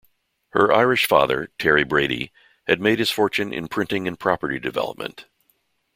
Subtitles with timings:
[0.53, 2.31] Her Irish father, Terry Brady,
[2.65, 5.25] had made his fortune in printing and property development.